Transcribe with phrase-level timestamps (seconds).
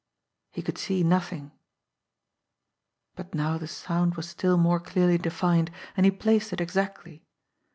[0.51, 1.51] He could see nothing.
[3.15, 7.27] But now the sound was still more clearly defined, and he placed it exactly.